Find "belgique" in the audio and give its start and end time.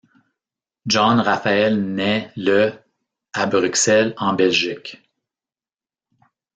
4.33-4.97